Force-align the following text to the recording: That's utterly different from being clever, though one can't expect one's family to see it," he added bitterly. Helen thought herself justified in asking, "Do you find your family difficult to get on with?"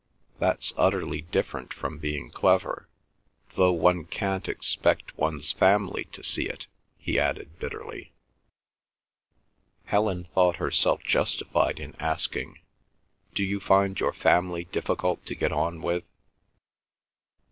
That's 0.39 0.73
utterly 0.77 1.21
different 1.21 1.75
from 1.75 1.99
being 1.99 2.31
clever, 2.31 2.89
though 3.55 3.71
one 3.71 4.05
can't 4.05 4.49
expect 4.49 5.15
one's 5.15 5.51
family 5.51 6.05
to 6.05 6.23
see 6.23 6.45
it," 6.47 6.65
he 6.97 7.19
added 7.19 7.59
bitterly. 7.59 8.11
Helen 9.85 10.27
thought 10.33 10.55
herself 10.55 11.03
justified 11.03 11.79
in 11.79 11.95
asking, 11.99 12.57
"Do 13.35 13.43
you 13.43 13.59
find 13.59 13.99
your 13.99 14.11
family 14.11 14.63
difficult 14.65 15.23
to 15.27 15.35
get 15.35 15.51
on 15.51 15.83
with?" 15.83 16.03